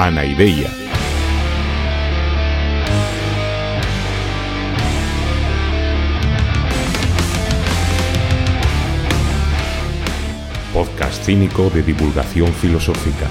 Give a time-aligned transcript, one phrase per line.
[0.00, 0.70] Anaideia.
[10.72, 13.26] Podcast cínico de divulgación filosófica.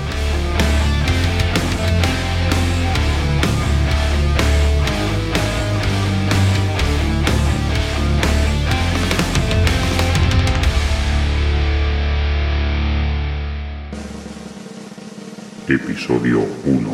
[15.69, 16.89] Episodio 1.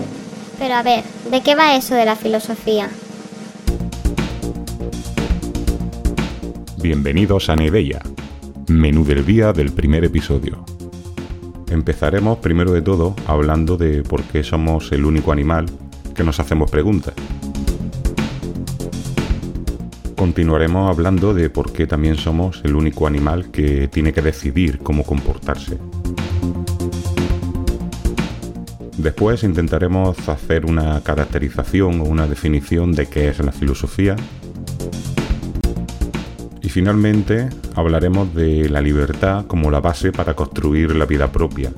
[0.58, 2.90] Pero a ver, ¿de qué va eso de la filosofía?
[6.82, 8.02] Bienvenidos a Nedeia,
[8.68, 10.66] menú del día del primer episodio.
[11.70, 15.68] Empezaremos primero de todo hablando de por qué somos el único animal
[16.16, 17.14] que nos hacemos preguntas.
[20.16, 25.04] Continuaremos hablando de por qué también somos el único animal que tiene que decidir cómo
[25.04, 25.78] comportarse.
[28.98, 34.16] Después intentaremos hacer una caracterización o una definición de qué es la filosofía.
[36.62, 41.72] Y finalmente hablaremos de la libertad como la base para construir la vida propia.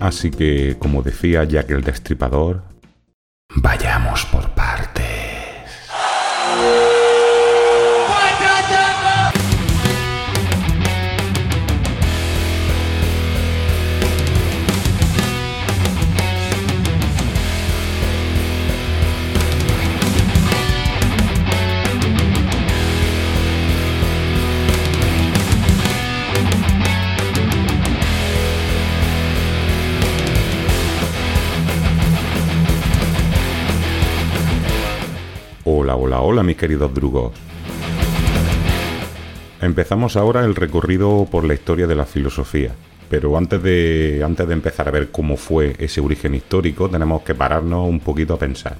[0.00, 2.64] Así que, como decía Jack el Destripador,
[3.54, 3.91] vayamos
[36.42, 37.32] Mis queridos drugos.
[39.60, 42.72] Empezamos ahora el recorrido por la historia de la filosofía.
[43.08, 47.36] Pero antes de, antes de empezar a ver cómo fue ese origen histórico, tenemos que
[47.36, 48.76] pararnos un poquito a pensar.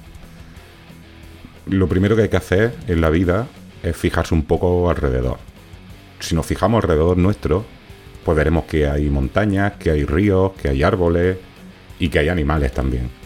[1.67, 3.47] Lo primero que hay que hacer en la vida
[3.81, 5.37] es fijarse un poco alrededor.
[6.19, 7.63] Si nos fijamos alrededor nuestro,
[8.25, 11.37] pues veremos que hay montañas, que hay ríos, que hay árboles
[11.99, 13.22] y que hay animales también.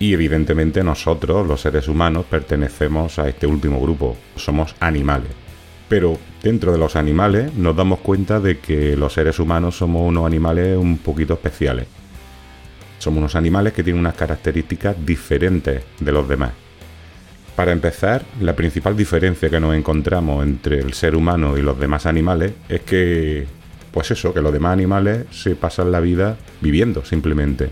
[0.00, 5.32] Y evidentemente nosotros, los seres humanos, pertenecemos a este último grupo, somos animales.
[5.88, 10.26] Pero dentro de los animales nos damos cuenta de que los seres humanos somos unos
[10.26, 11.86] animales un poquito especiales.
[12.98, 16.52] Somos unos animales que tienen unas características diferentes de los demás.
[17.56, 22.06] Para empezar, la principal diferencia que nos encontramos entre el ser humano y los demás
[22.06, 23.46] animales es que,
[23.90, 27.70] pues eso, que los demás animales se pasan la vida viviendo simplemente.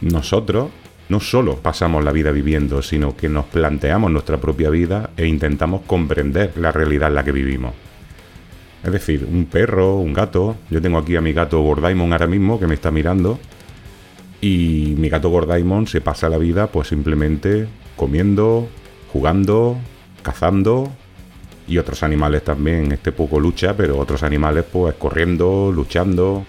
[0.00, 0.70] Nosotros
[1.12, 5.82] no solo pasamos la vida viviendo, sino que nos planteamos nuestra propia vida e intentamos
[5.82, 7.74] comprender la realidad en la que vivimos.
[8.82, 12.58] Es decir, un perro, un gato, yo tengo aquí a mi gato Gordaimon ahora mismo
[12.58, 13.38] que me está mirando,
[14.40, 18.66] y mi gato Gordaimon se pasa la vida pues simplemente comiendo,
[19.12, 19.76] jugando,
[20.22, 20.90] cazando,
[21.68, 26.46] y otros animales también, este poco lucha, pero otros animales pues corriendo, luchando,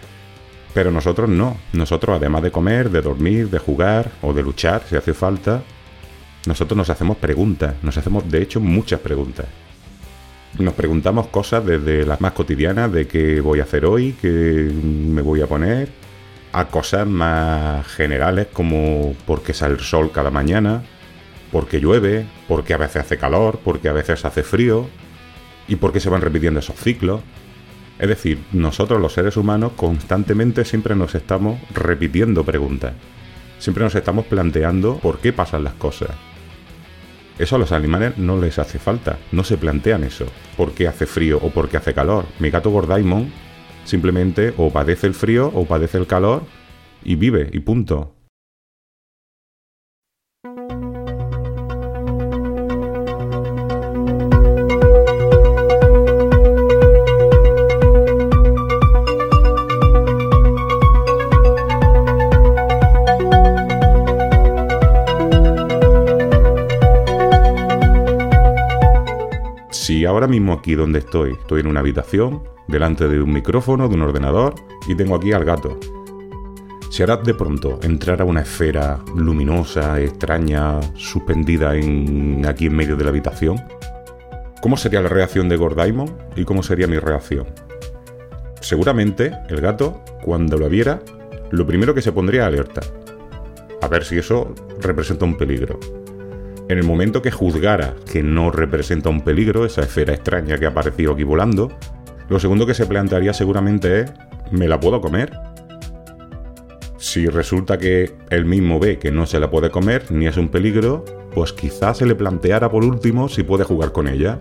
[0.73, 1.57] pero nosotros no.
[1.73, 5.63] Nosotros, además de comer, de dormir, de jugar o de luchar, si hace falta,
[6.45, 7.75] nosotros nos hacemos preguntas.
[7.83, 9.45] Nos hacemos, de hecho, muchas preguntas.
[10.59, 15.21] Nos preguntamos cosas desde las más cotidianas, de qué voy a hacer hoy, qué me
[15.21, 15.89] voy a poner,
[16.51, 20.83] a cosas más generales como por qué sale el sol cada mañana,
[21.51, 24.87] por qué llueve, por qué a veces hace calor, por qué a veces hace frío,
[25.67, 27.21] y por qué se van repitiendo esos ciclos.
[28.03, 32.91] Es decir, nosotros los seres humanos constantemente siempre nos estamos repitiendo preguntas.
[33.59, 36.09] Siempre nos estamos planteando por qué pasan las cosas.
[37.39, 40.25] Eso a los animales no les hace falta, no se plantean eso.
[40.57, 42.25] ¿Por qué hace frío o por qué hace calor?
[42.39, 43.31] Mi gato Gordaimon
[43.85, 46.43] simplemente o padece el frío o padece el calor
[47.05, 48.13] y vive y punto.
[70.05, 74.01] Ahora mismo aquí donde estoy, estoy en una habitación, delante de un micrófono, de un
[74.01, 74.55] ordenador,
[74.87, 75.79] y tengo aquí al gato.
[76.89, 83.03] Si ahora de pronto entrara una esfera luminosa, extraña, suspendida en, aquí en medio de
[83.03, 83.59] la habitación,
[84.61, 87.47] ¿cómo sería la reacción de Gordaimon y cómo sería mi reacción?
[88.61, 91.01] Seguramente el gato, cuando lo viera,
[91.51, 92.81] lo primero que se pondría alerta.
[93.81, 95.79] A ver si eso representa un peligro.
[96.69, 100.69] En el momento que juzgara que no representa un peligro, esa esfera extraña que ha
[100.69, 101.71] aparecido aquí volando,
[102.29, 104.13] lo segundo que se plantearía seguramente es,
[104.51, 105.31] ¿me la puedo comer?
[106.97, 110.47] Si resulta que él mismo ve que no se la puede comer ni es un
[110.47, 111.03] peligro,
[111.35, 114.39] pues quizás se le planteara por último si puede jugar con ella.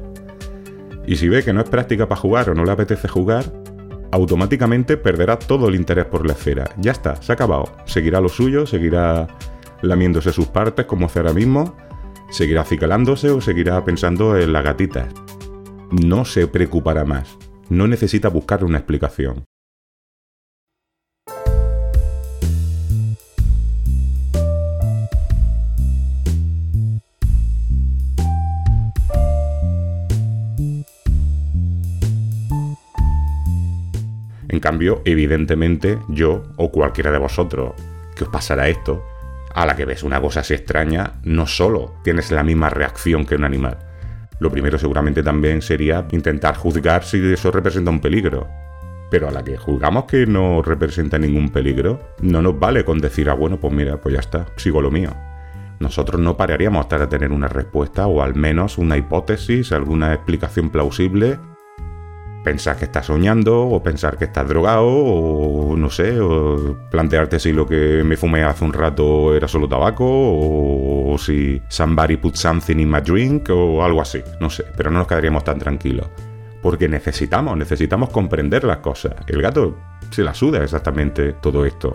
[1.05, 3.45] Y si ve que no es práctica para jugar o no le apetece jugar,
[4.13, 6.71] automáticamente perderá todo el interés por la esfera.
[6.79, 7.65] Ya está, se ha acabado.
[7.85, 9.27] Seguirá lo suyo, seguirá
[9.81, 11.77] lamiéndose sus partes como hace ahora mismo,
[12.33, 15.13] seguirá acicalándose o seguirá pensando en las gatitas.
[15.91, 17.39] No se preocupará más.
[17.69, 19.45] No necesita buscar una explicación.
[34.49, 37.73] En cambio, evidentemente, yo o cualquiera de vosotros
[38.15, 39.03] que os pasará esto,
[39.55, 43.35] a la que ves una cosa así extraña, no solo tienes la misma reacción que
[43.35, 43.79] un animal.
[44.39, 48.49] Lo primero seguramente también sería intentar juzgar si eso representa un peligro.
[49.11, 53.29] Pero a la que juzgamos que no representa ningún peligro, no nos vale con decir,
[53.29, 55.11] ah, bueno, pues mira, pues ya está, sigo lo mío.
[55.81, 61.39] Nosotros no pararíamos hasta tener una respuesta o al menos una hipótesis, alguna explicación plausible
[62.43, 67.53] pensar que estás soñando, o pensar que estás drogado, o no sé, o plantearte si
[67.53, 72.79] lo que me fumé hace un rato era solo tabaco, o, si somebody put something
[72.79, 76.09] in my drink, o algo así, no sé, pero no nos quedaríamos tan tranquilos.
[76.63, 79.15] Porque necesitamos, necesitamos comprender las cosas.
[79.27, 79.77] El gato
[80.11, 81.93] se la suda exactamente todo esto.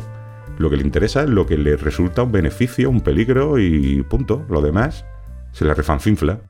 [0.58, 4.46] Lo que le interesa es lo que le resulta un beneficio, un peligro y punto.
[4.50, 5.06] Lo demás
[5.54, 6.42] se le refanfinfla.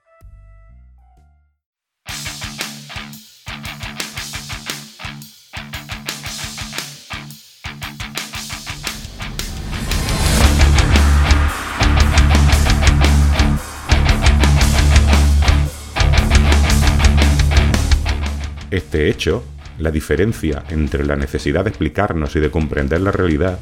[18.98, 19.44] Este hecho,
[19.78, 23.60] la diferencia entre la necesidad de explicarnos y de comprender la realidad,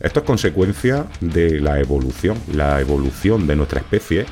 [0.00, 2.38] esto es consecuencia de la evolución.
[2.54, 4.24] La evolución de nuestra especie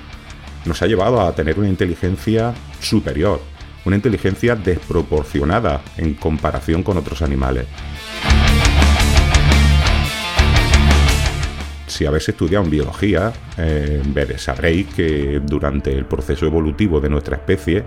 [0.64, 3.38] nos ha llevado a tener una inteligencia superior,
[3.84, 7.66] una inteligencia desproporcionada en comparación con otros animales.
[11.86, 14.02] Si habéis estudiado en biología, eh,
[14.38, 17.84] sabréis que durante el proceso evolutivo de nuestra especie,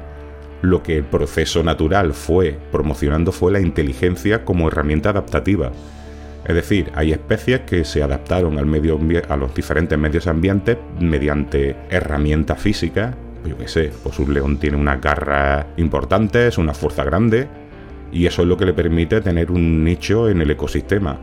[0.64, 5.72] lo que el proceso natural fue promocionando fue la inteligencia como herramienta adaptativa.
[6.46, 11.76] Es decir, hay especies que se adaptaron al medio, a los diferentes medios ambientes mediante
[11.90, 13.14] herramientas físicas.
[13.46, 17.50] Yo qué sé, pues un león tiene una garra importante, es una fuerza grande,
[18.14, 21.18] y eso es lo que le permite tener un nicho en el ecosistema.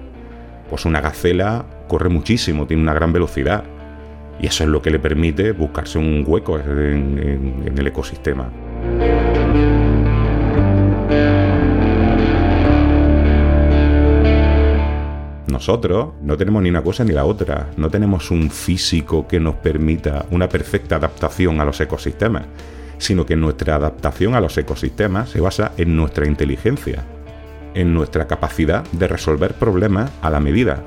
[0.68, 3.64] Pues una gacela corre muchísimo, tiene una gran velocidad,
[4.38, 8.50] y eso es lo que le permite buscarse un hueco en el ecosistema.
[15.60, 19.56] Nosotros no tenemos ni una cosa ni la otra, no tenemos un físico que nos
[19.56, 22.44] permita una perfecta adaptación a los ecosistemas,
[22.96, 27.04] sino que nuestra adaptación a los ecosistemas se basa en nuestra inteligencia,
[27.74, 30.82] en nuestra capacidad de resolver problemas a la medida.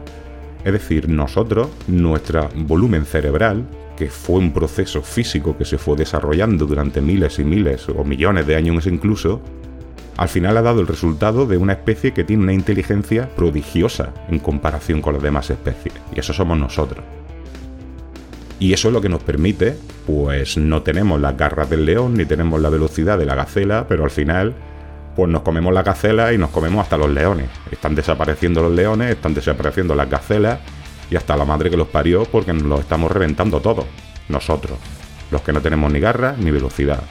[0.66, 3.68] Es decir, nosotros, nuestro volumen cerebral,
[3.98, 8.48] que fue un proceso físico que se fue desarrollando durante miles y miles o millones
[8.48, 9.42] de años incluso,
[10.18, 14.40] al final ha dado el resultado de una especie que tiene una inteligencia prodigiosa en
[14.40, 15.96] comparación con las demás especies.
[16.16, 17.04] Y eso somos nosotros.
[18.60, 19.76] Y eso es lo que nos permite,
[20.06, 24.04] pues no tenemos las garras del león ni tenemos la velocidad de la gacela, pero
[24.04, 24.54] al final
[25.16, 27.50] pues nos comemos la gacela y nos comemos hasta los leones.
[27.72, 30.60] Están desapareciendo los leones, están desapareciendo las gacelas
[31.14, 33.86] y hasta la madre que los parió porque nos los estamos reventando todos,
[34.30, 34.80] nosotros,
[35.30, 37.04] los que no tenemos ni garra ni velocidad.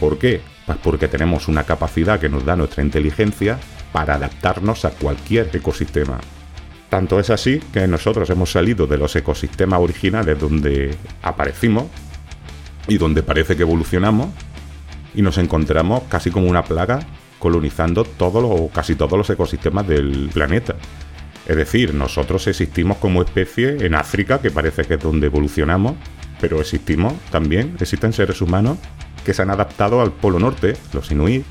[0.00, 0.40] ¿Por qué?
[0.66, 3.60] Pues porque tenemos una capacidad que nos da nuestra inteligencia
[3.92, 6.18] para adaptarnos a cualquier ecosistema.
[6.90, 11.84] Tanto es así que nosotros hemos salido de los ecosistemas originales donde aparecimos
[12.88, 14.26] y donde parece que evolucionamos
[15.14, 16.98] y nos encontramos casi como una plaga
[17.38, 20.74] colonizando todos o casi todos los ecosistemas del planeta.
[21.46, 25.94] Es decir, nosotros existimos como especie en África, que parece que es donde evolucionamos,
[26.40, 28.78] pero existimos también, existen seres humanos
[29.24, 31.44] que se han adaptado al Polo Norte, los Inuit,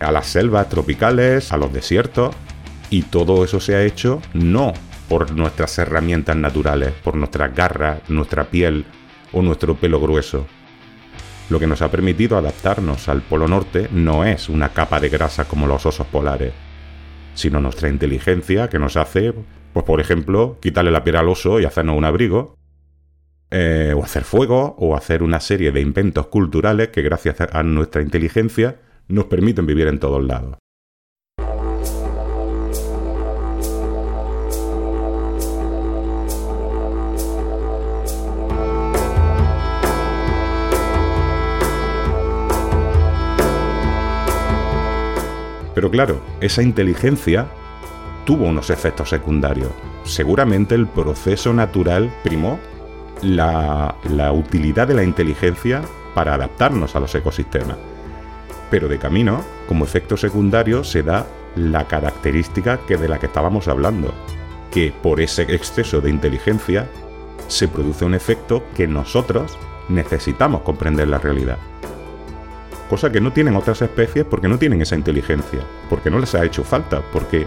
[0.00, 2.34] a las selvas tropicales, a los desiertos,
[2.90, 4.72] y todo eso se ha hecho no
[5.08, 8.84] por nuestras herramientas naturales, por nuestras garras, nuestra piel
[9.32, 10.46] o nuestro pelo grueso.
[11.48, 15.46] Lo que nos ha permitido adaptarnos al Polo Norte no es una capa de grasa
[15.46, 16.52] como los osos polares,
[17.38, 19.32] sino nuestra inteligencia que nos hace,
[19.72, 22.56] pues por ejemplo, quitarle la piel al oso y hacernos un abrigo,
[23.50, 28.02] eh, o hacer fuego, o hacer una serie de inventos culturales que gracias a nuestra
[28.02, 30.56] inteligencia nos permiten vivir en todos lados.
[45.78, 47.46] Pero claro, esa inteligencia
[48.24, 49.70] tuvo unos efectos secundarios.
[50.02, 52.58] Seguramente el proceso natural primó
[53.22, 53.94] la,
[54.32, 55.82] utilidad de la inteligencia
[56.16, 57.76] para adaptarnos a los ecosistemas.
[58.72, 63.68] Pero de camino, como efecto secundario, se da la característica que de la que estábamos
[63.68, 64.12] hablando,
[64.72, 66.88] que por ese exceso de inteligencia
[67.46, 69.56] se produce un efecto que nosotros
[69.88, 71.58] necesitamos comprender la realidad.
[72.88, 76.44] Cosa que no tienen otras especies porque no tienen esa inteligencia, porque no les ha
[76.44, 77.46] hecho falta, porque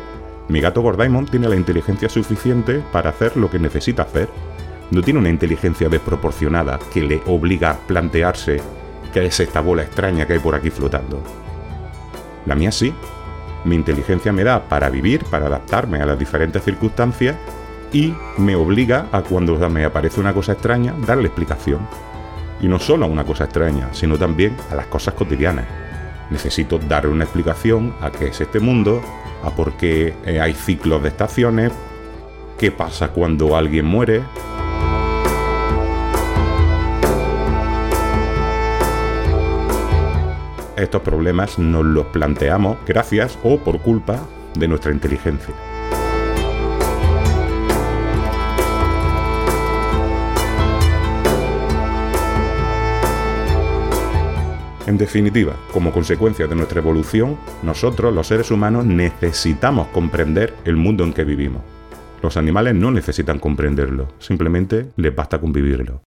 [0.50, 4.30] mi gato Gordaimon tiene la inteligencia suficiente para hacer lo que necesita hacer.
[4.92, 8.62] No tiene una inteligencia desproporcionada que le obliga a plantearse
[9.14, 11.22] qué es esta bola extraña que hay por aquí flotando.
[12.46, 12.94] La mía sí.
[13.64, 17.36] Mi inteligencia me da para vivir, para adaptarme a las diferentes circunstancias
[17.94, 21.80] y me obliga a cuando me aparece una cosa extraña darle explicación.
[22.62, 25.66] Y no solo a una cosa extraña, sino también a las cosas cotidianas.
[26.30, 29.02] Necesito darle una explicación a qué es este mundo,
[29.44, 31.74] a por qué eh, hay ciclos de estaciones,
[32.58, 34.22] qué pasa cuando alguien muere.
[40.78, 44.20] Estos problemas nos los planteamos gracias o por culpa
[44.56, 45.54] de nuestra inteligencia.
[54.92, 61.06] En definitiva, como consecuencia de nuestra evolución, nosotros, los seres humanos, necesitamos comprender el mundo
[61.06, 61.62] en que vivimos.
[62.22, 66.02] Los animales no necesitan comprenderlo, simplemente les basta con vivirlo.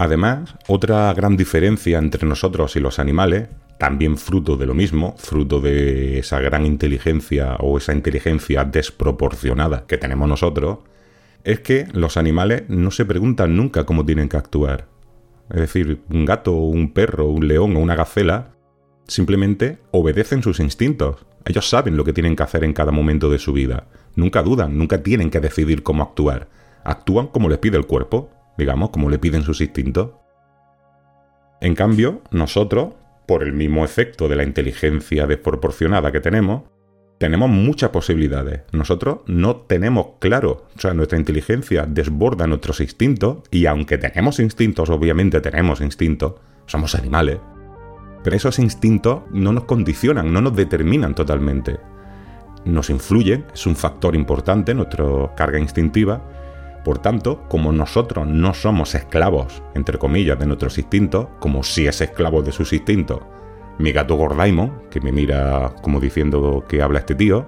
[0.00, 5.60] Además, otra gran diferencia entre nosotros y los animales también fruto de lo mismo, fruto
[5.60, 10.78] de esa gran inteligencia o esa inteligencia desproporcionada que tenemos nosotros,
[11.44, 14.86] es que los animales no se preguntan nunca cómo tienen que actuar.
[15.50, 18.52] Es decir, un gato, un perro, un león o una gacela
[19.06, 21.26] simplemente obedecen sus instintos.
[21.44, 23.86] Ellos saben lo que tienen que hacer en cada momento de su vida.
[24.16, 26.48] Nunca dudan, nunca tienen que decidir cómo actuar.
[26.84, 28.30] Actúan como les pide el cuerpo,
[28.60, 30.10] digamos, como le piden sus instintos.
[31.60, 32.94] En cambio, nosotros
[33.30, 36.62] por el mismo efecto de la inteligencia desproporcionada que tenemos,
[37.18, 38.62] tenemos muchas posibilidades.
[38.72, 44.90] Nosotros no tenemos claro, o sea, nuestra inteligencia desborda nuestros instintos y aunque tenemos instintos,
[44.90, 46.34] obviamente tenemos instintos,
[46.66, 47.38] somos animales,
[48.24, 51.78] pero esos instintos no nos condicionan, no nos determinan totalmente.
[52.64, 55.04] Nos influyen, es un factor importante, nuestra
[55.36, 56.20] carga instintiva,
[56.90, 62.00] por tanto, como nosotros no somos esclavos, entre comillas, de nuestros instintos, como si es
[62.00, 63.20] esclavo de sus instintos,
[63.78, 67.46] mi gato Gordaimon, que me mira como diciendo que habla este tío,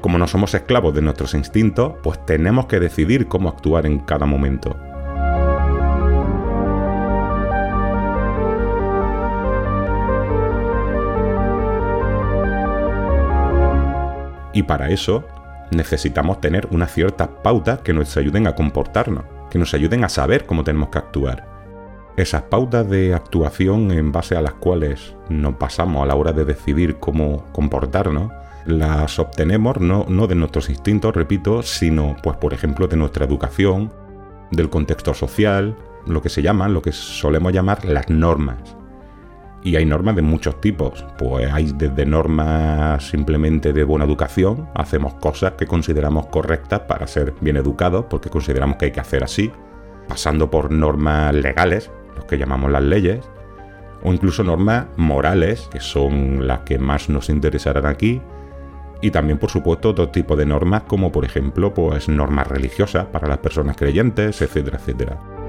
[0.00, 4.24] como no somos esclavos de nuestros instintos, pues tenemos que decidir cómo actuar en cada
[4.24, 4.74] momento.
[14.54, 15.26] Y para eso
[15.70, 20.46] necesitamos tener unas ciertas pautas que nos ayuden a comportarnos, que nos ayuden a saber
[20.46, 21.48] cómo tenemos que actuar.
[22.16, 26.44] Esas pautas de actuación en base a las cuales nos pasamos a la hora de
[26.44, 28.32] decidir cómo comportarnos,
[28.66, 33.92] las obtenemos no, no de nuestros instintos, repito, sino, pues, por ejemplo, de nuestra educación,
[34.50, 38.76] del contexto social, lo que se llaman, lo que solemos llamar las normas.
[39.62, 41.04] Y hay normas de muchos tipos.
[41.18, 47.34] Pues hay desde normas simplemente de buena educación, hacemos cosas que consideramos correctas para ser
[47.40, 49.52] bien educados, porque consideramos que hay que hacer así,
[50.08, 53.28] pasando por normas legales, los que llamamos las leyes,
[54.02, 58.22] o incluso normas morales, que son las que más nos interesarán aquí,
[59.02, 63.28] y también por supuesto otro tipo de normas como por ejemplo pues normas religiosas para
[63.28, 65.39] las personas creyentes, etcétera, etcétera.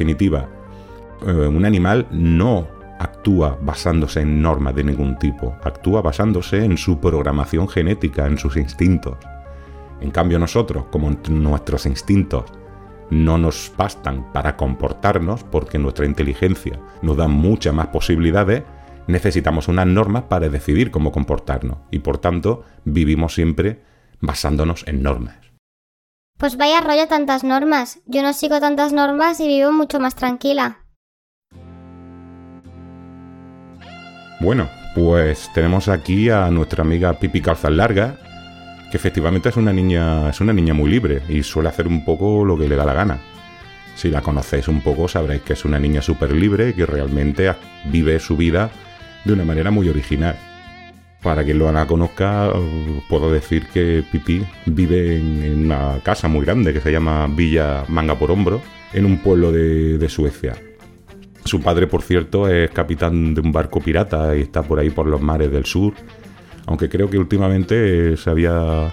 [0.00, 0.48] Definitiva,
[1.26, 2.66] eh, un animal no
[2.98, 8.56] actúa basándose en normas de ningún tipo, actúa basándose en su programación genética, en sus
[8.56, 9.18] instintos.
[10.00, 12.44] En cambio nosotros, como nuestros instintos
[13.10, 18.62] no nos bastan para comportarnos, porque nuestra inteligencia nos da muchas más posibilidades,
[19.06, 23.82] necesitamos unas normas para decidir cómo comportarnos y por tanto vivimos siempre
[24.22, 25.39] basándonos en normas.
[26.40, 28.00] Pues vaya rollo tantas normas.
[28.06, 30.78] Yo no sigo tantas normas y vivo mucho más tranquila.
[34.40, 38.16] Bueno, pues tenemos aquí a nuestra amiga Pipi Calzas Larga,
[38.90, 42.42] que efectivamente es una niña, es una niña muy libre y suele hacer un poco
[42.42, 43.18] lo que le da la gana.
[43.94, 47.54] Si la conocéis un poco sabréis que es una niña súper libre que realmente
[47.84, 48.70] vive su vida
[49.26, 50.36] de una manera muy original.
[51.22, 52.50] Para quien lo conozca,
[53.08, 58.18] puedo decir que Pipi vive en una casa muy grande que se llama Villa Manga
[58.18, 58.62] por Hombro,
[58.94, 60.56] en un pueblo de, Suecia.
[61.44, 65.06] Su padre, por cierto, es capitán de un barco pirata y está por ahí por
[65.06, 65.92] los mares del sur,
[66.66, 68.90] aunque creo que últimamente se había,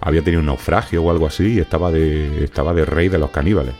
[0.00, 3.30] había tenido un naufragio o algo así y estaba de, estaba de rey de los
[3.30, 3.74] caníbales.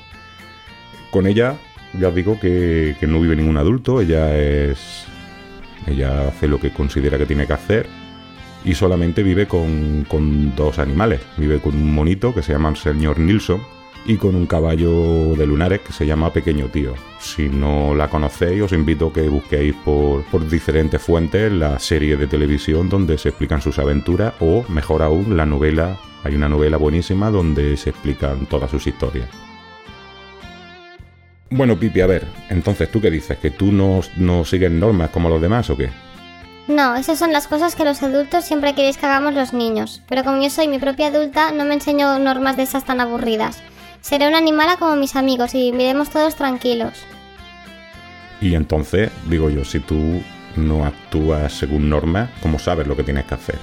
[1.10, 1.56] Con ella,
[2.00, 5.06] ya os digo que no vive ningún adulto, ella es
[5.87, 7.87] ella hace lo que considera que tiene que hacer
[8.64, 10.04] y solamente vive con,
[10.56, 11.20] dos animales.
[11.37, 13.61] Vive con un monito que se llama el señor Nilsson
[14.04, 16.94] y con un caballo de lunares que se llama Pequeño Tío.
[17.20, 22.16] Si no la conocéis, os invito a que busquéis por, por diferentes fuentes la serie
[22.16, 25.99] de televisión donde se explican sus aventuras o, mejor aún, la novela.
[26.25, 29.47] Hay una novela buenísima donde se explican todas sus historias.
[31.50, 35.28] Bueno, Pipi, a ver, entonces tú qué dices, que tú no, no sigues normas como
[35.28, 35.90] los demás o qué?
[36.68, 40.02] No, esas son las cosas que los adultos siempre queréis que hagamos los niños.
[40.06, 43.62] Pero como yo soy mi propia adulta, no me enseño normas de esas tan aburridas.
[44.02, 46.92] Seré una animala como mis amigos y viviremos todos tranquilos.
[48.42, 50.22] Y entonces, digo yo, si tú
[50.56, 53.58] no actúas según normas, ¿cómo sabes lo que tienes que hacer?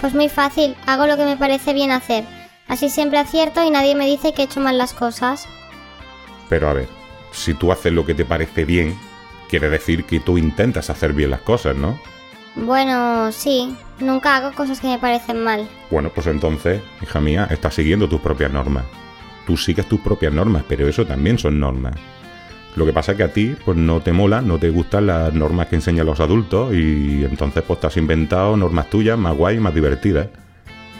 [0.00, 2.24] Pues muy fácil, hago lo que me parece bien hacer.
[2.66, 5.46] Así siempre acierto y nadie me dice que he hecho mal las cosas.
[6.52, 6.86] Pero a ver,
[7.30, 8.94] si tú haces lo que te parece bien,
[9.48, 11.98] quiere decir que tú intentas hacer bien las cosas, ¿no?
[12.56, 15.66] Bueno, sí, nunca hago cosas que me parecen mal.
[15.90, 18.84] Bueno, pues entonces, hija mía, estás siguiendo tus propias normas.
[19.46, 21.94] Tú sigues tus propias normas, pero eso también son normas.
[22.76, 25.32] Lo que pasa es que a ti, pues no te mola, no te gustan las
[25.32, 29.58] normas que enseñan los adultos y entonces pues te has inventado normas tuyas más guay,
[29.58, 30.28] más divertidas.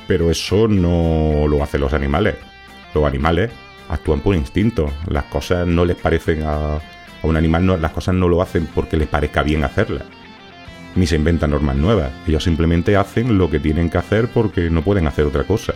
[0.09, 2.37] Pero eso no lo hacen los animales.
[2.95, 3.51] Los animales
[3.93, 4.91] actúan por instinto.
[5.07, 6.81] Las cosas no les parecen a,
[7.23, 10.05] un animal, no, las cosas no lo hacen porque les parezca bien hacerlas.
[10.95, 12.11] Ni se inventan normas nuevas.
[12.27, 15.75] Ellos simplemente hacen lo que tienen que hacer porque no pueden hacer otra cosa.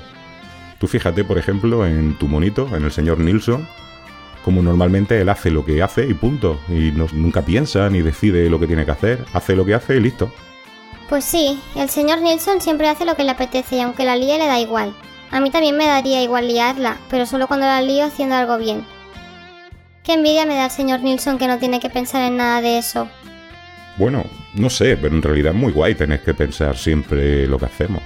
[0.79, 3.67] Tú fíjate, por ejemplo, en tu monito, en el señor Nilsson,
[4.45, 6.61] como normalmente él hace lo que hace y punto.
[6.69, 9.25] Y nunca piensa ni decide lo que tiene que hacer.
[9.33, 10.31] Hace lo que hace y listo.
[11.09, 14.39] Pues sí, el señor Nilsson siempre hace lo que le apetece y aunque la líe
[14.39, 14.93] le da igual.
[15.31, 18.85] A mí también me daría igual liarla, pero solo cuando la lío haciendo algo bien.
[20.03, 22.79] Qué envidia me da el señor Nilsson que no tiene que pensar en nada de
[22.79, 23.09] eso.
[23.97, 27.67] Bueno, no sé, pero en realidad es muy guay tener que pensar siempre lo que
[27.67, 28.03] hacemos.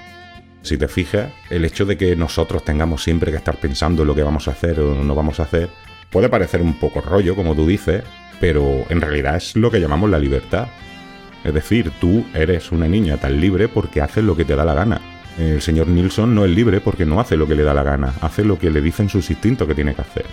[0.62, 4.22] Si te fijas, el hecho de que nosotros tengamos siempre que estar pensando lo que
[4.22, 5.70] vamos a hacer o no vamos a hacer,
[6.10, 8.02] puede parecer un poco rollo, como tú dices,
[8.40, 10.68] pero en realidad es lo que llamamos la libertad.
[11.44, 14.74] Es decir, tú eres una niña tan libre porque haces lo que te da la
[14.74, 15.00] gana.
[15.40, 18.12] El señor Nilsson no es libre porque no hace lo que le da la gana,
[18.20, 20.26] hace lo que le dicen sus instintos que tiene que hacer.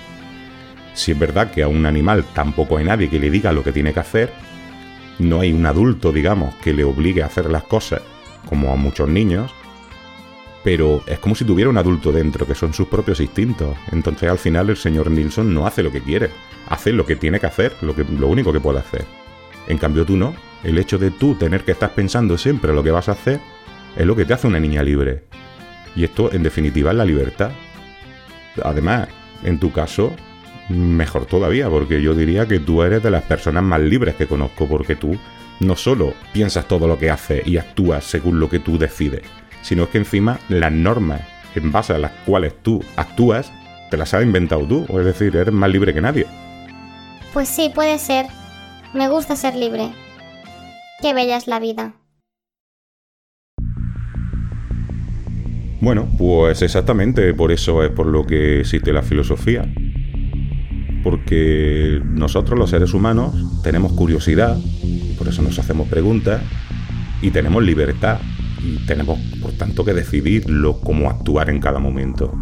[0.94, 3.72] Si es verdad que a un animal tampoco hay nadie que le diga lo que
[3.72, 4.34] tiene que hacer,
[5.20, 8.02] no hay un adulto, digamos, que le obligue a hacer las cosas,
[8.50, 9.50] como a muchos niños,
[10.62, 13.78] pero es como si tuviera un adulto dentro, que son sus propios instintos.
[13.94, 16.32] Entonces al final el señor Nilsson no hace lo que quiere,
[16.68, 19.06] hace lo que tiene que hacer, lo, que, lo único que puede hacer.
[19.70, 20.34] En cambio tú no,
[20.66, 23.40] el hecho de tú tener que estar pensando siempre lo que vas a hacer,
[23.98, 25.24] es lo que te hace una niña libre.
[25.96, 27.52] Y esto, en definitiva, es la libertad.
[28.64, 29.08] Además,
[29.44, 30.16] en tu caso,
[30.70, 34.68] mejor todavía, porque yo diría que tú eres de las personas más libres que conozco,
[34.68, 35.18] porque tú
[35.60, 39.24] no solo piensas todo lo que haces y actúas según lo que tú decides,
[39.62, 41.22] sino que encima las normas
[41.56, 43.52] en base a las cuales tú actúas,
[43.90, 46.28] te las has inventado tú, es decir, eres más libre que nadie.
[47.34, 48.28] Pues sí, puede ser.
[48.94, 49.92] Me gusta ser libre.
[51.02, 51.94] Qué bella es la vida.
[55.88, 59.74] Bueno, pues exactamente por eso es por lo que existe la filosofía.
[61.02, 64.58] Porque nosotros los seres humanos tenemos curiosidad,
[65.18, 66.42] por eso nos hacemos preguntas,
[67.22, 68.20] y tenemos libertad,
[68.62, 72.34] y tenemos por tanto que decidir lo, cómo actuar en cada momento.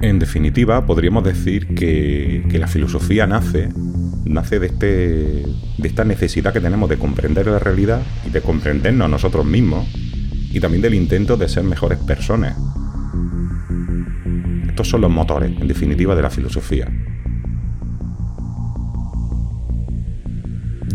[0.00, 3.68] En definitiva, podríamos decir que, que la filosofía nace,
[4.24, 4.86] nace de, este,
[5.78, 9.86] de esta necesidad que tenemos de comprender la realidad y de comprendernos nosotros mismos
[10.52, 12.56] y también del intento de ser mejores personas.
[14.68, 16.88] Estos son los motores, en definitiva, de la filosofía.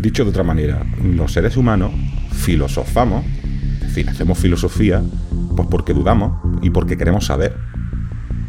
[0.00, 1.92] Dicho de otra manera, los seres humanos
[2.32, 3.24] filosofamos,
[3.74, 5.02] es decir, hacemos filosofía,
[5.56, 7.56] pues porque dudamos y porque queremos saber.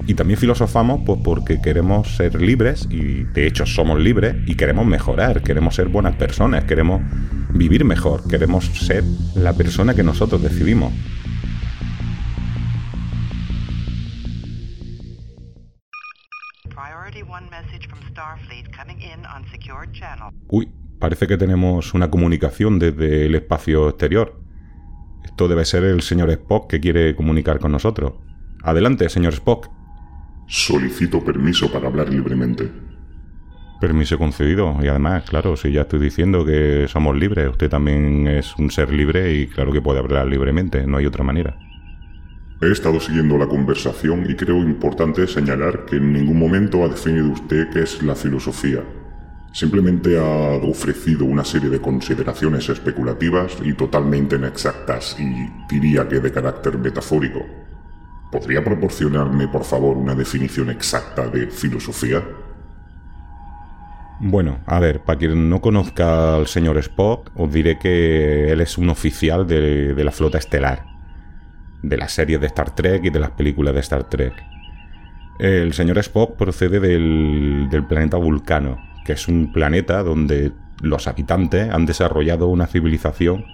[0.10, 4.88] Y también filosofamos pues porque queremos ser libres y de hecho somos libres y queremos
[4.88, 7.04] mejorar, queremos ser buenas personas, queremos
[7.54, 9.04] vivir mejor, queremos ser
[9.36, 10.92] la persona que nosotros decidimos.
[20.48, 24.42] Uy, parece que tenemos una comunicación desde el espacio exterior.
[25.24, 28.14] Esto debe ser el señor Spock que quiere comunicar con nosotros.
[28.64, 29.78] Adelante, señor Spock.
[30.50, 32.72] Solicito permiso para hablar libremente.
[33.80, 34.80] Permiso concedido.
[34.82, 38.92] Y además, claro, si ya estoy diciendo que somos libres, usted también es un ser
[38.92, 41.56] libre y claro que puede hablar libremente, no hay otra manera.
[42.64, 47.30] He estado siguiendo la conversación y creo importante señalar que en ningún momento ha definido
[47.30, 48.84] usted qué es la filosofía.
[49.54, 56.32] Simplemente ha ofrecido una serie de consideraciones especulativas y totalmente inexactas y diría que de
[56.32, 57.69] carácter metafórico.
[58.32, 62.24] ¿Podría proporcionarme, por favor, una definición exacta de filosofía?
[64.22, 68.78] Bueno, a ver, para quien no conozca al señor Spock, os diré que él es
[68.78, 70.86] un oficial de, la flota estelar,
[71.82, 74.34] de las series de Star Trek y de las películas de Star Trek.
[75.40, 81.70] El señor Spock procede del, del planeta Vulcano, que es un planeta donde los habitantes
[81.72, 83.46] han desarrollado una civilización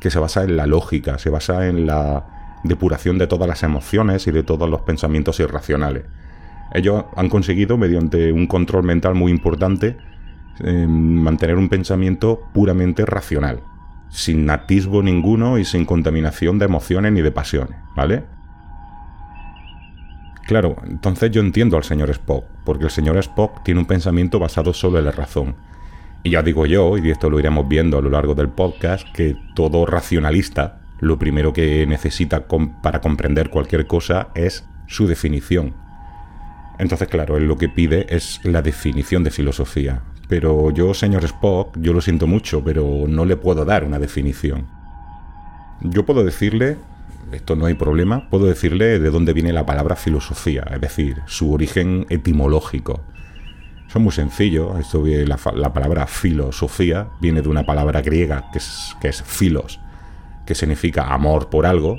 [0.00, 2.24] que se basa en la lógica, se basa en la
[2.64, 6.04] depuración de todas las emociones y de todos los pensamientos irracionales.
[6.72, 9.96] Ellos han conseguido, mediante un control mental muy importante,
[10.60, 13.60] eh, mantener un pensamiento puramente racional,
[14.08, 18.24] sin atisbo ninguno y sin contaminación de emociones ni de pasiones, ¿vale?
[20.46, 24.72] Claro, entonces yo entiendo al señor Spock, porque el señor Spock tiene un pensamiento basado
[24.72, 25.56] solo en la razón.
[26.22, 29.36] Y ya digo yo, y esto lo iremos viendo a lo largo del podcast, que
[29.54, 32.46] todo racionalista lo primero que necesita
[32.82, 35.74] para comprender cualquier cosa es su definición.
[36.78, 40.02] Entonces, claro, él lo que pide es la definición de filosofía.
[40.28, 44.66] Pero yo, señor Spock, yo lo siento mucho, pero no le puedo dar una definición.
[45.80, 46.78] Yo puedo decirle,
[47.32, 51.52] esto no hay problema, puedo decirle de dónde viene la palabra filosofía, es decir, su
[51.52, 53.00] origen etimológico.
[53.86, 58.58] Eso es muy sencillo, esto la, la palabra filosofía viene de una palabra griega que
[58.58, 59.78] es, que es filos,
[60.46, 61.98] que significa amor por algo,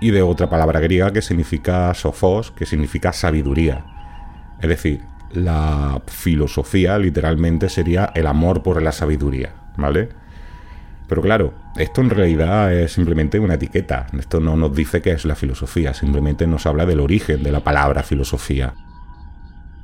[0.00, 3.84] y de otra palabra griega que significa sofos, que significa sabiduría.
[4.60, 10.08] Es decir, la filosofía literalmente sería el amor por la sabiduría, ¿vale?
[11.08, 14.06] Pero claro, esto en realidad es simplemente una etiqueta.
[14.18, 17.60] Esto no nos dice qué es la filosofía, simplemente nos habla del origen de la
[17.60, 18.74] palabra filosofía.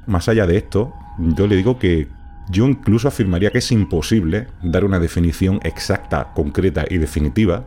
[0.07, 2.09] Más allá de esto, yo le digo que
[2.49, 7.65] yo incluso afirmaría que es imposible dar una definición exacta, concreta y definitiva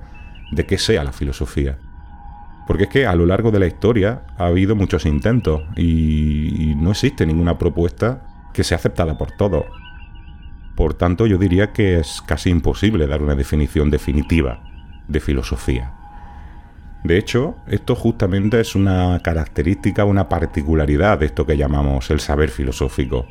[0.52, 1.78] de qué sea la filosofía.
[2.68, 6.92] Porque es que a lo largo de la historia ha habido muchos intentos y, no
[6.92, 8.22] existe ninguna propuesta
[8.54, 9.66] que sea aceptada por todos.
[10.76, 14.62] Por tanto, yo diría que es casi imposible dar una definición definitiva
[15.08, 15.94] de filosofía.
[17.04, 22.50] De hecho, esto justamente es una característica, una particularidad de esto que llamamos el saber
[22.50, 23.28] filosófico.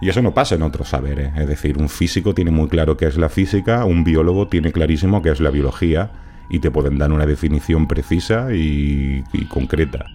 [0.00, 1.32] Y eso no pasa en otros saberes.
[1.36, 5.22] Es decir, un físico tiene muy claro qué es la física, un biólogo tiene clarísimo
[5.22, 6.10] qué es la biología,
[6.48, 10.06] y te pueden dar una definición precisa y, concreta.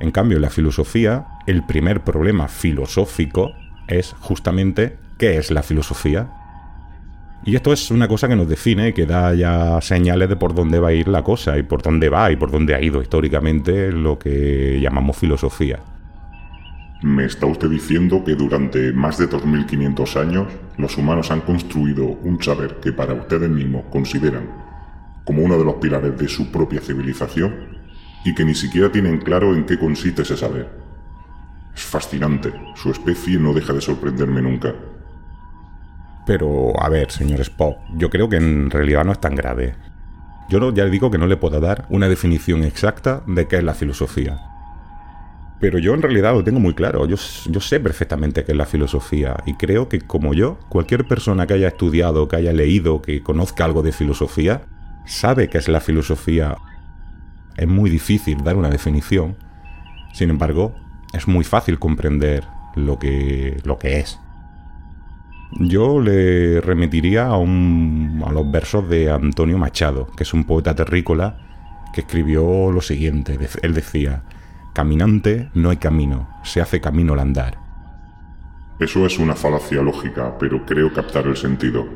[0.00, 3.52] En cambio, en la filosofía, el primer problema filosófico
[3.86, 6.28] es justamente qué es la filosofía.
[7.44, 10.54] Y esto es una cosa que nos define y que da ya señales de por
[10.54, 13.00] dónde va a ir la cosa y por dónde va y por dónde ha ido
[13.00, 15.80] históricamente lo que llamamos filosofía.
[17.02, 22.42] ¿Me está usted diciendo que durante más de 2.500 años los humanos han construido un
[22.42, 24.50] saber que para ustedes mismos consideran
[25.24, 27.78] como uno de los pilares de su propia civilización
[28.24, 30.68] y que ni siquiera tienen claro en qué consiste ese saber.
[31.74, 34.74] Es fascinante, su especie no deja de sorprenderme nunca.
[36.26, 39.74] Pero, a ver, señor Spock, yo creo que en realidad no es tan grave.
[40.50, 43.64] Yo ya le digo que no le puedo dar una definición exacta de qué es
[43.64, 44.49] la filosofía.
[45.60, 49.36] Pero yo en realidad lo tengo muy claro, yo, sé perfectamente qué es la filosofía
[49.44, 53.66] y creo que como yo, cualquier persona que haya estudiado, que haya leído, que conozca
[53.66, 54.62] algo de filosofía,
[55.04, 56.56] sabe qué es la filosofía.
[57.58, 59.36] Es muy difícil dar una definición.
[60.14, 60.74] Sin embargo,
[61.12, 62.44] es muy fácil comprender
[62.74, 64.18] lo que, lo que es.
[65.58, 71.36] Yo le remitiría a los versos de Antonio Machado, que es un poeta terrícola
[71.92, 73.38] que escribió lo siguiente.
[73.62, 74.22] Él decía,
[74.72, 77.58] Caminante no hay camino, se hace camino al andar.
[78.78, 81.86] Eso es una falacia lógica, pero creo captar el sentido.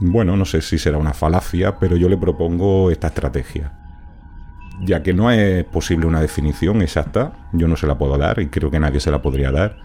[0.00, 3.72] Bueno, no sé si será una falacia, pero yo le propongo esta estrategia.
[4.80, 8.46] Ya que no es posible una definición exacta, yo no se la puedo dar y
[8.46, 9.76] creo que nadie se la podría dar,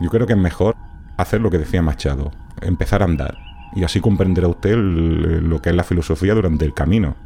[0.00, 0.76] yo creo que es mejor
[1.16, 2.30] hacer lo que decía Machado,
[2.62, 3.36] empezar a andar,
[3.74, 7.16] y así comprenderá usted lo que es la filosofía durante el camino.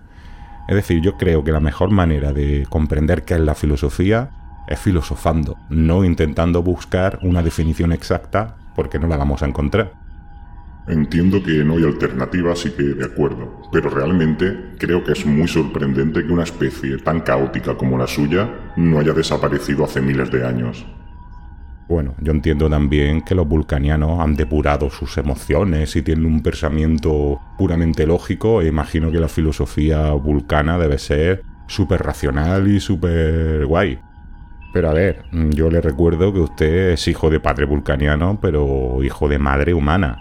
[0.69, 4.31] Es decir, yo creo que la mejor manera de comprender qué es la filosofía
[4.69, 9.93] es filosofando, no intentando buscar una definición exacta porque no la vamos a encontrar.
[10.87, 15.49] Entiendo que no hay alternativa, así que de acuerdo, pero realmente creo que es muy
[15.49, 20.47] sorprendente que una especie tan caótica como la suya no haya desaparecido hace miles de
[20.47, 20.87] años.
[21.89, 27.41] Bueno, yo entiendo también que los vulcanianos han depurado sus emociones y tienen un pensamiento
[27.57, 33.99] puramente lógico e imagino que la filosofía vulcana debe ser súper racional y súper guay.
[34.75, 39.27] Pero a ver, yo le recuerdo que usted es hijo de padre vulcaniano, pero hijo
[39.27, 40.19] de madre humana.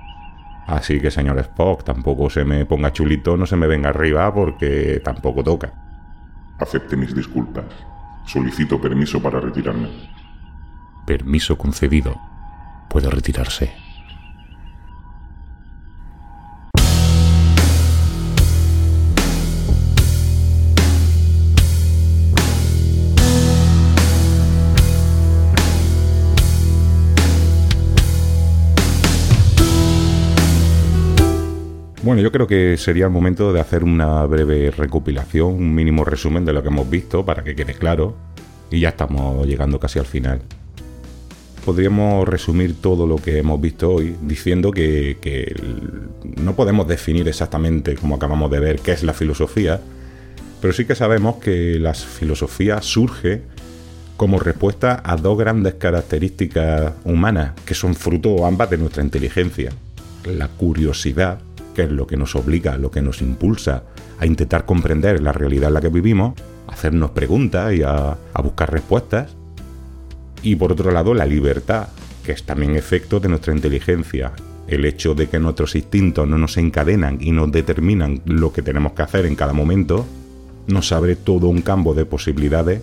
[0.68, 5.02] Así que, señor Spock, tampoco se me ponga chulito, no se me venga arriba porque
[5.04, 5.74] tampoco toca.
[6.60, 7.66] Acepte mis disculpas.
[8.26, 10.17] Solicito permiso para retirarme.
[11.08, 12.20] Permiso concedido.
[12.90, 13.72] Puede retirarse.
[32.04, 36.44] Bueno, yo creo que sería el momento de hacer una breve recopilación, un mínimo resumen
[36.44, 38.14] de lo que hemos visto para que quede claro.
[38.70, 40.42] Y ya estamos llegando casi al final.
[41.68, 45.54] Podríamos resumir todo lo que hemos visto hoy diciendo que,
[46.42, 49.82] no podemos definir exactamente, como acabamos de ver, qué es la filosofía,
[50.62, 53.42] pero sí que sabemos que la filosofía surge
[54.16, 59.74] como respuesta a dos grandes características humanas, que son fruto ambas de nuestra inteligencia.
[60.24, 61.42] La curiosidad
[61.76, 63.84] que es lo que nos obliga, lo que nos impulsa
[64.20, 66.34] a intentar comprender la realidad en la que vivimos,
[66.68, 69.36] a hacernos preguntas y a, buscar respuestas.
[70.44, 71.88] Y por otro lado, la libertad,
[72.24, 74.34] que es también efecto de nuestra inteligencia.
[74.68, 78.94] El hecho de que nuestros instintos no nos encadenan y nos determinan lo que tenemos
[78.94, 80.06] que hacer en cada momento,
[80.68, 82.82] nos abre todo un campo de posibilidades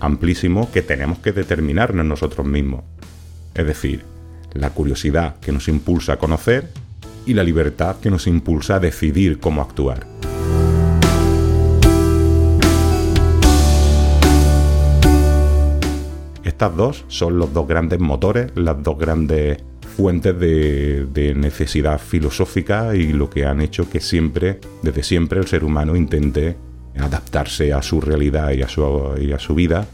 [0.00, 2.82] amplísimo que tenemos que determinarnos nosotros mismos.
[3.54, 4.04] Es decir,
[4.52, 6.68] la curiosidad que nos impulsa a conocer
[7.24, 10.11] y la libertad que nos impulsa a decidir cómo actuar.
[16.62, 19.58] Estas dos son los dos grandes motores, las dos grandes
[19.96, 25.64] fuentes de, necesidad filosófica y lo que han hecho que siempre, desde siempre, el ser
[25.64, 26.56] humano intente
[26.96, 29.88] adaptarse a su realidad y a su, y a su vida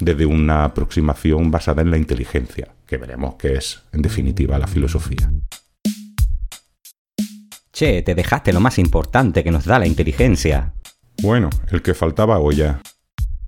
[0.00, 5.30] desde una aproximación basada en la inteligencia, que veremos que es, en definitiva, la filosofía.
[7.70, 10.72] Che, te dejaste lo más importante que nos da la inteligencia.
[11.20, 12.80] Bueno, el que faltaba hoy ya.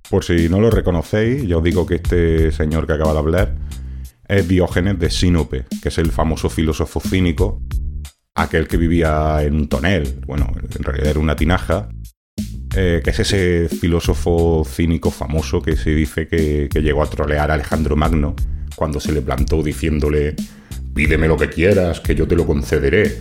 [0.09, 3.55] Por si no lo reconocéis, ya os digo que este señor que acaba de hablar
[4.27, 7.61] es Diógenes de Sinope, que es el famoso filósofo cínico,
[8.35, 11.89] aquel que vivía en un tonel, bueno, en realidad era una tinaja,
[12.75, 17.51] eh, que es ese filósofo cínico famoso que se dice que, que llegó a trolear
[17.51, 18.35] a Alejandro Magno
[18.75, 20.35] cuando se le plantó diciéndole,
[20.93, 23.17] pídeme lo que quieras, que yo te lo concederé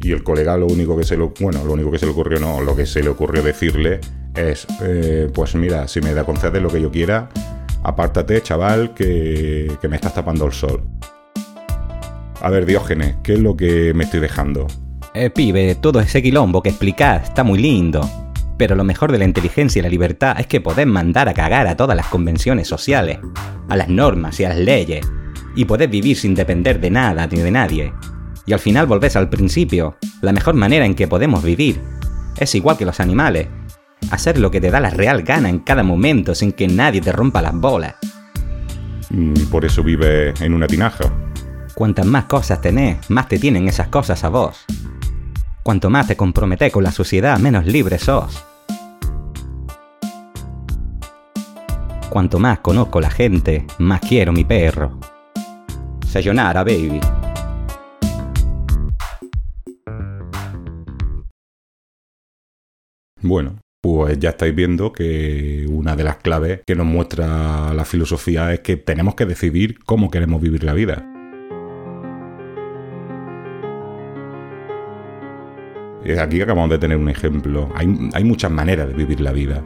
[0.00, 2.38] y el colega lo único que se lo bueno lo único que se le ocurrió
[2.38, 4.00] no lo que se le ocurrió decirle
[4.34, 7.28] es eh, pues mira si me da conceder lo que yo quiera
[7.82, 10.82] apártate chaval que, que me estás tapando el sol.
[12.40, 14.66] A ver Diógenes qué es lo que me estoy dejando
[15.14, 18.00] eh, pibe todo ese quilombo que explicás está muy lindo
[18.58, 21.66] pero lo mejor de la inteligencia y la libertad es que podés mandar a cagar
[21.68, 23.18] a todas las convenciones sociales,
[23.68, 25.06] a las normas y a las leyes,
[25.54, 27.92] y podés vivir sin depender de nada ni de nadie,
[28.48, 31.82] y al final volvés al principio, la mejor manera en que podemos vivir.
[32.38, 33.46] Es igual que los animales,
[34.10, 37.12] hacer lo que te da la real gana en cada momento sin que nadie te
[37.12, 37.96] rompa las bolas.
[39.10, 41.12] Mm, por eso vive en una tinaja.
[41.74, 44.64] Cuantas más cosas tenés, más te tienen esas cosas a vos.
[45.62, 48.42] Cuanto más te comprometés con la sociedad, menos libre sos.
[52.08, 54.98] Cuanto más conozco la gente, más quiero mi perro.
[56.06, 56.98] Sayonara, baby.
[63.20, 68.52] Bueno, pues ya estáis viendo que una de las claves que nos muestra la filosofía
[68.52, 71.04] es que tenemos que decidir cómo queremos vivir la vida.
[76.20, 77.70] Aquí acabamos de tener un ejemplo.
[77.74, 79.64] Hay, hay, muchas maneras de vivir la vida.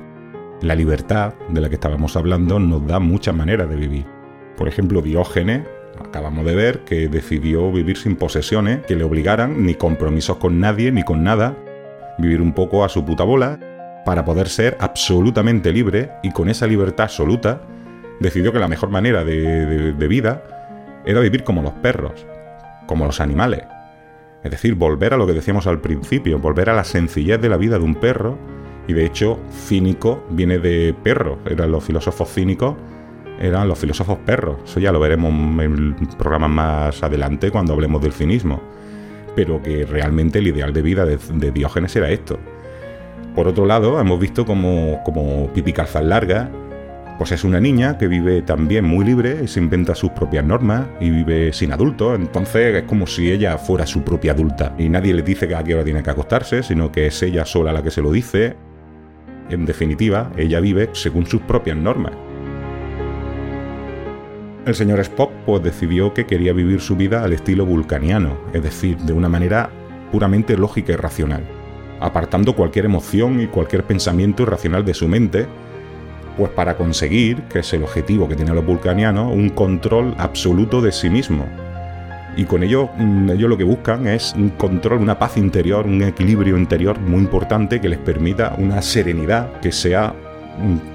[0.63, 4.07] La libertad de la que estábamos hablando nos da muchas maneras de vivir.
[4.57, 5.63] Por ejemplo, Diógenes,
[6.01, 10.91] acabamos de ver que decidió vivir sin posesiones que le obligaran ni compromisos con nadie
[10.91, 11.57] ni con nada
[12.19, 13.59] vivir un poco a su puta bola,
[14.05, 17.61] para poder ser absolutamente libre y con esa libertad absoluta
[18.21, 20.43] decidió que la mejor manera de, vida
[21.05, 22.27] era vivir como los perros,
[22.87, 23.63] como los animales.
[24.43, 27.57] Es decir, volver a lo que decíamos al principio, volver a la sencillez de la
[27.57, 28.39] vida de un perro.
[28.89, 31.39] Y de hecho, cínico viene de perro.
[31.49, 32.75] Eran los filósofos cínicos,
[33.41, 34.59] eran los filósofos perros.
[34.65, 38.61] Eso ya lo veremos en programas más adelante cuando hablemos del cinismo.
[39.35, 42.39] Pero que realmente el ideal de vida de, Diógenes era esto.
[43.35, 46.51] Por otro lado, hemos visto como, como Pipi Calzas Larga,
[47.19, 51.11] pues es una niña que vive también muy libre se inventa sus propias normas y
[51.11, 52.19] vive sin adultos.
[52.19, 55.75] Entonces es como si ella fuera su propia adulta y nadie le dice a qué
[55.75, 58.57] hora tiene que acostarse, sino que es ella sola la que se lo dice.
[59.51, 62.13] En definitiva, ella vive según sus propias normas.
[64.65, 68.97] El señor Spock pues decidió que quería vivir su vida al estilo vulcaniano, es decir,
[68.99, 69.71] de una manera
[70.13, 71.43] puramente lógica y racional,
[71.99, 75.47] apartando cualquier emoción y cualquier pensamiento irracional de su mente,
[76.37, 80.93] pues para conseguir, que es el objetivo que tienen los vulcanianos, un control absoluto de
[80.93, 81.45] sí mismo.
[82.37, 86.03] Y con ello, mm, ellos lo que buscan es un control, una paz interior, un
[86.03, 90.15] equilibrio interior muy importante que les permita una serenidad que sea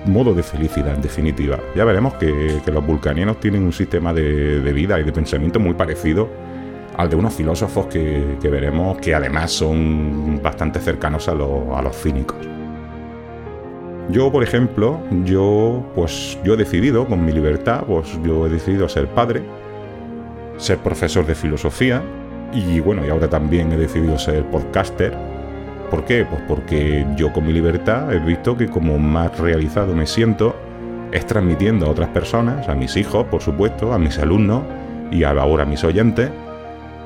[0.05, 1.59] modo de felicidad, en definitiva.
[1.75, 6.29] Ya veremos que, los vulcanianos tienen un sistema de, vida y de pensamiento muy parecido
[6.95, 12.37] al de unos filósofos que, veremos que además son bastante cercanos a, a los cínicos.
[14.09, 18.87] Yo, por ejemplo, yo pues yo he decidido con mi libertad, pues yo he decidido
[18.87, 19.43] ser padre,
[20.57, 22.01] ser profesor de filosofía
[22.53, 25.13] y bueno, y ahora también he decidido ser podcaster
[25.89, 26.25] ¿Por qué?
[26.25, 30.55] Pues porque yo con mi libertad he visto que como más realizado me siento
[31.11, 34.63] es transmitiendo a otras personas, a mis hijos, por supuesto, a mis alumnos
[35.11, 36.29] y ahora a mis oyentes,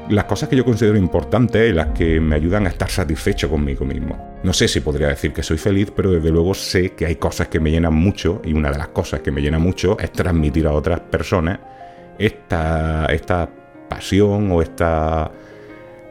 [0.09, 3.85] las cosas que yo considero importantes y las que me ayudan a estar satisfecho conmigo
[3.85, 4.39] mismo.
[4.43, 7.47] No sé si podría decir que soy feliz, pero desde luego sé que hay cosas
[7.47, 10.65] que me llenan mucho y una de las cosas que me llena mucho es transmitir
[10.65, 11.59] a otras personas
[12.17, 13.47] esta, esta
[13.87, 15.31] pasión o esta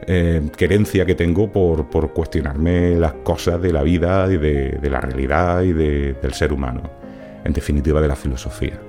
[0.07, 5.61] eh, querencia que tengo por, cuestionarme las cosas de la vida y de, la realidad
[5.61, 6.81] y del ser humano,
[7.43, 8.79] en definitiva de la filosofía.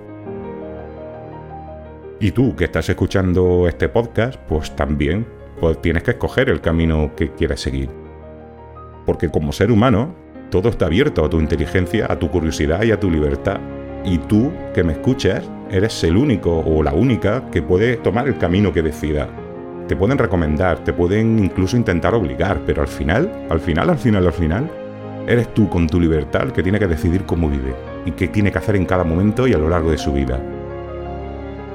[2.20, 5.27] Y tú que estás escuchando este podcast, pues también
[5.61, 7.90] pues tienes que escoger el camino que quieres seguir.
[9.05, 10.14] Porque como ser humano,
[10.51, 13.59] todo está abierto a tu inteligencia, a tu curiosidad y a tu libertad.
[14.05, 18.38] Y tú que me escuchas, eres el único o la única que puede tomar el
[18.38, 19.29] camino que decida
[19.92, 24.26] te pueden recomendar, te pueden incluso intentar obligar, pero al final, al final, al final,
[24.26, 24.70] al final,
[25.28, 27.74] eres tú con tu libertad el que tiene que decidir cómo vive
[28.07, 30.40] y qué tiene que hacer en cada momento y a lo largo de su vida.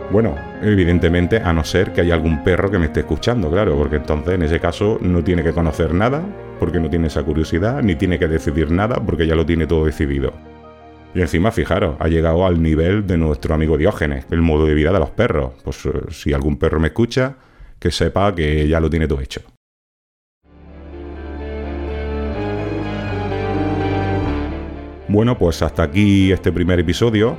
[0.10, 3.97] Bueno, evidentemente, a no ser que haya algún perro que me esté escuchando, claro, porque
[3.97, 6.23] entonces en ese caso no tiene que conocer nada,
[6.60, 9.86] porque no tiene esa curiosidad, ni tiene que decidir nada, porque ya lo tiene todo
[9.86, 10.34] decidido.
[11.13, 14.91] Y encima, fijaros, ha llegado al nivel de nuestro amigo Diógenes, el modo de vida
[14.91, 15.51] de los perros.
[15.63, 17.36] Pues eh, si algún perro me escucha,
[17.79, 19.41] que sepa que ya lo tiene todo hecho.
[25.09, 27.37] Bueno, pues hasta aquí este primer episodio.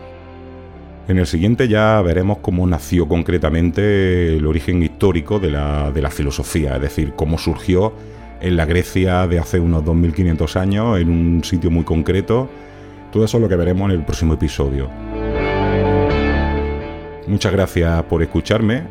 [1.07, 6.11] En el siguiente ya veremos cómo nació concretamente el origen histórico de la, de la
[6.11, 7.95] filosofía, es decir, cómo surgió
[8.41, 12.49] en la Grecia de hace unos 2500 años, en un sitio muy concreto.
[13.11, 14.91] Todo eso es lo que veremos en el próximo episodio.
[17.27, 18.85] Muchas gracias por escucharme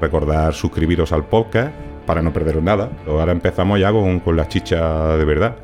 [0.00, 1.72] recordar suscribiros al podcast
[2.06, 2.90] para no perderos nada.
[3.06, 5.56] Ahora empezamos ya con, con la chicha de verdad.